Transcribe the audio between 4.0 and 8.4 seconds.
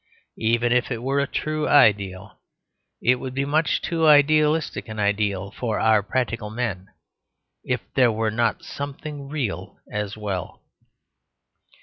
idealistic an ideal for our "practical men," if there were